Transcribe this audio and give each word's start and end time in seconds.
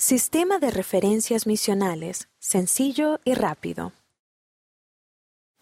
Sistema 0.00 0.60
de 0.60 0.70
referencias 0.70 1.44
misionales, 1.48 2.28
sencillo 2.38 3.18
y 3.24 3.34
rápido. 3.34 3.92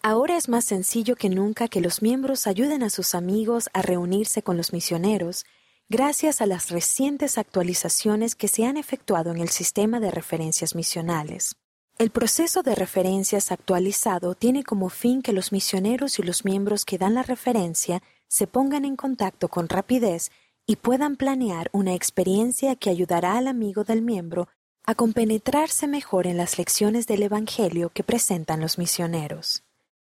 Ahora 0.03 0.37
es 0.37 0.47
más 0.47 0.63
sencillo 0.63 1.15
que 1.15 1.27
nunca 1.27 1.67
que 1.67 1.81
los 1.81 2.03
miembros 2.03 2.45
ayuden 2.45 2.83
a 2.83 2.91
sus 2.91 3.15
amigos 3.15 3.67
a 3.73 3.81
reunirse 3.81 4.43
con 4.43 4.55
los 4.55 4.73
misioneros 4.73 5.43
gracias 5.89 6.39
a 6.39 6.45
las 6.45 6.69
recientes 6.69 7.39
actualizaciones 7.39 8.35
que 8.35 8.47
se 8.47 8.65
han 8.65 8.77
efectuado 8.77 9.31
en 9.31 9.39
el 9.39 9.49
sistema 9.49 9.99
de 9.99 10.11
referencias 10.11 10.75
misionales. 10.75 11.55
El 11.97 12.11
proceso 12.11 12.61
de 12.61 12.75
referencias 12.75 13.51
actualizado 13.51 14.35
tiene 14.35 14.63
como 14.63 14.89
fin 14.89 15.23
que 15.23 15.33
los 15.33 15.51
misioneros 15.51 16.19
y 16.19 16.21
los 16.21 16.45
miembros 16.45 16.85
que 16.85 16.99
dan 16.99 17.15
la 17.15 17.23
referencia 17.23 18.03
se 18.27 18.45
pongan 18.45 18.85
en 18.85 18.97
contacto 18.97 19.47
con 19.47 19.67
rapidez 19.67 20.29
y 20.67 20.75
puedan 20.75 21.15
planear 21.15 21.69
una 21.71 21.95
experiencia 21.95 22.75
que 22.75 22.89
ayudará 22.89 23.37
al 23.37 23.47
amigo 23.47 23.85
del 23.85 24.01
miembro 24.01 24.49
a 24.83 24.95
compenetrarse 24.95 25.87
mejor 25.87 26.27
en 26.27 26.35
las 26.37 26.57
lecciones 26.57 27.07
del 27.07 27.23
Evangelio 27.23 27.89
que 27.89 28.03
presentan 28.03 28.59
los 28.59 28.77
misioneros. 28.77 29.63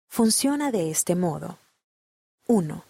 Funciona 0.07 0.71
de 0.71 0.89
este 0.89 1.13
modo. 1.15 1.59
1. 2.47 2.83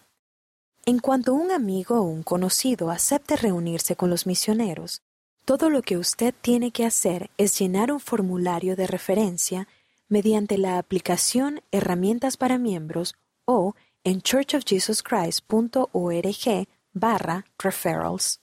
En 0.86 0.98
cuanto 0.98 1.34
un 1.34 1.50
amigo 1.50 2.00
o 2.00 2.04
un 2.04 2.22
conocido 2.22 2.90
acepte 2.90 3.36
reunirse 3.36 3.96
con 3.96 4.08
los 4.08 4.26
misioneros, 4.26 5.02
todo 5.44 5.68
lo 5.68 5.82
que 5.82 5.98
usted 5.98 6.34
tiene 6.40 6.70
que 6.70 6.86
hacer 6.86 7.28
es 7.36 7.58
llenar 7.58 7.92
un 7.92 8.00
formulario 8.00 8.76
de 8.76 8.86
referencia 8.86 9.68
mediante 10.08 10.56
la 10.56 10.78
aplicación 10.78 11.60
Herramientas 11.70 12.38
para 12.38 12.56
Miembros 12.56 13.14
o 13.44 13.74
en 14.04 14.22
churchofjesuschrist.org 14.22 16.68
barra 17.00 17.46
referrals. 17.58 18.40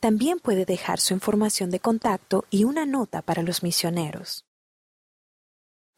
También 0.00 0.38
puede 0.38 0.64
dejar 0.64 1.00
su 1.00 1.14
información 1.14 1.70
de 1.70 1.80
contacto 1.80 2.44
y 2.50 2.64
una 2.64 2.86
nota 2.86 3.22
para 3.22 3.42
los 3.42 3.62
misioneros. 3.62 4.44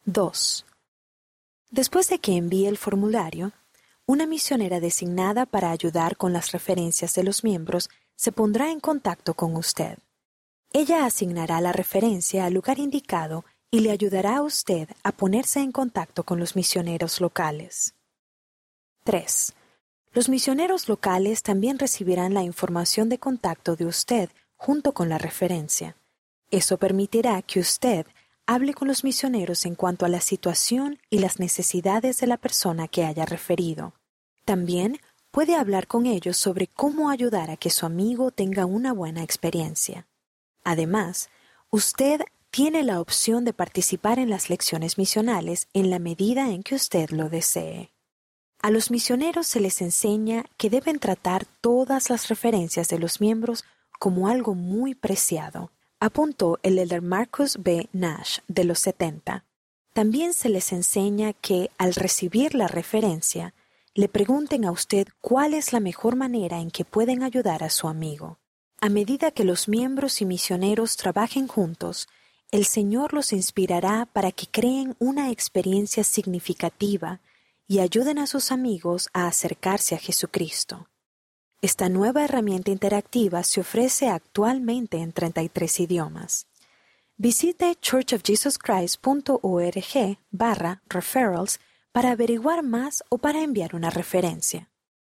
2. 0.05 0.65
Después 1.69 2.09
de 2.09 2.19
que 2.19 2.35
envíe 2.35 2.65
el 2.65 2.77
formulario, 2.77 3.51
una 4.05 4.25
misionera 4.25 4.79
designada 4.79 5.45
para 5.45 5.69
ayudar 5.69 6.17
con 6.17 6.33
las 6.33 6.51
referencias 6.51 7.13
de 7.13 7.23
los 7.23 7.43
miembros 7.43 7.89
se 8.15 8.31
pondrá 8.31 8.71
en 8.71 8.79
contacto 8.79 9.35
con 9.35 9.55
usted. 9.55 9.99
Ella 10.71 11.05
asignará 11.05 11.61
la 11.61 11.71
referencia 11.71 12.45
al 12.45 12.53
lugar 12.53 12.79
indicado 12.79 13.45
y 13.71 13.81
le 13.81 13.91
ayudará 13.91 14.37
a 14.37 14.41
usted 14.41 14.89
a 15.03 15.11
ponerse 15.11 15.59
en 15.59 15.71
contacto 15.71 16.23
con 16.23 16.39
los 16.39 16.55
misioneros 16.55 17.21
locales. 17.21 17.93
3. 19.03 19.53
Los 20.11 20.27
misioneros 20.27 20.89
locales 20.89 21.43
también 21.43 21.77
recibirán 21.77 22.33
la 22.33 22.43
información 22.43 23.09
de 23.09 23.19
contacto 23.19 23.75
de 23.75 23.85
usted 23.85 24.29
junto 24.55 24.93
con 24.93 25.07
la 25.07 25.19
referencia. 25.19 25.95
Eso 26.49 26.77
permitirá 26.77 27.41
que 27.43 27.59
usted 27.59 28.07
hable 28.47 28.73
con 28.73 28.87
los 28.87 29.03
misioneros 29.03 29.67
en 29.67 29.75
cuanto 29.75 30.05
a 30.05 30.09
la 30.09 30.21
situación 30.21 30.97
y 31.11 31.19
las 31.19 31.39
necesidades 31.39 32.19
de 32.19 32.25
la 32.27 32.37
persona 32.37 32.87
que 32.87 33.05
haya 33.05 33.25
referido. 33.25 33.93
También 34.45 34.99
puede 35.29 35.55
hablar 35.55 35.85
con 35.85 36.07
ellos 36.07 36.37
sobre 36.37 36.65
cómo 36.65 37.11
ayudar 37.11 37.51
a 37.51 37.57
que 37.57 37.69
su 37.69 37.85
amigo 37.85 38.31
tenga 38.31 38.65
una 38.65 38.93
buena 38.93 39.21
experiencia. 39.21 40.07
Además, 40.63 41.29
usted 41.69 42.21
tiene 42.49 42.81
la 42.81 42.99
opción 42.99 43.45
de 43.45 43.53
participar 43.53 44.17
en 44.17 44.31
las 44.31 44.49
lecciones 44.49 44.97
misionales 44.97 45.67
en 45.73 45.91
la 45.91 45.99
medida 45.99 46.49
en 46.49 46.63
que 46.63 46.73
usted 46.73 47.11
lo 47.11 47.29
desee. 47.29 47.91
A 48.61 48.71
los 48.71 48.91
misioneros 48.91 49.47
se 49.47 49.61
les 49.61 49.81
enseña 49.81 50.43
que 50.57 50.69
deben 50.69 50.99
tratar 50.99 51.45
todas 51.61 52.09
las 52.09 52.27
referencias 52.27 52.89
de 52.89 52.99
los 52.99 53.21
miembros 53.21 53.63
como 53.99 54.27
algo 54.27 54.53
muy 54.53 54.95
preciado, 54.95 55.71
apuntó 56.01 56.59
el 56.61 56.77
elder 56.77 57.01
Marcus 57.01 57.57
B. 57.61 57.87
Nash 57.93 58.39
de 58.49 58.65
los 58.65 58.79
70. 58.79 59.45
También 59.93 60.33
se 60.33 60.49
les 60.49 60.73
enseña 60.73 61.31
que, 61.31 61.71
al 61.77 61.95
recibir 61.95 62.53
la 62.53 62.67
referencia, 62.67 63.53
le 63.93 64.09
pregunten 64.09 64.65
a 64.65 64.71
usted 64.71 65.07
cuál 65.21 65.53
es 65.53 65.71
la 65.71 65.79
mejor 65.79 66.17
manera 66.17 66.59
en 66.59 66.69
que 66.69 66.83
pueden 66.83 67.23
ayudar 67.23 67.63
a 67.63 67.69
su 67.69 67.87
amigo. 67.87 68.39
A 68.81 68.89
medida 68.89 69.31
que 69.31 69.45
los 69.45 69.69
miembros 69.69 70.21
y 70.21 70.25
misioneros 70.25 70.97
trabajen 70.97 71.47
juntos, 71.47 72.09
el 72.51 72.65
Señor 72.65 73.13
los 73.13 73.31
inspirará 73.31 74.05
para 74.11 74.31
que 74.31 74.47
creen 74.47 74.95
una 74.99 75.31
experiencia 75.31 76.03
significativa 76.03 77.21
y 77.69 77.79
ayuden 77.79 78.17
a 78.17 78.25
sus 78.25 78.51
amigos 78.51 79.09
a 79.13 79.27
acercarse 79.27 79.93
a 79.93 79.99
Jesucristo. 79.99 80.89
Esta 81.61 81.87
nueva 81.87 82.23
herramienta 82.23 82.71
interactiva 82.71 83.43
se 83.43 83.61
ofrece 83.61 84.09
actualmente 84.09 84.97
en 84.97 85.13
33 85.13 85.81
idiomas. 85.81 86.47
Visite 87.15 87.75
churchofjesuschrist.org 87.75 90.17
barra 90.31 90.81
referrals 90.89 91.59
para 91.91 92.09
averiguar 92.11 92.63
más 92.63 93.03
o 93.09 93.19
para 93.19 93.43
enviar 93.43 93.75
una 93.75 93.91
referencia. 93.91 94.71